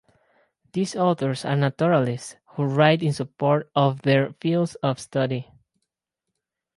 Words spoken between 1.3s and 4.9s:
are naturalists, who write in support of their fields